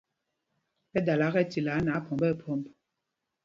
[0.91, 2.65] Ɓɛ dala kɛ tilaa nɛ aphɔmb nɛ phɔmb.